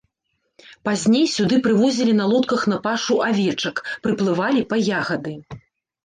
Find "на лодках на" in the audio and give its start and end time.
2.19-2.77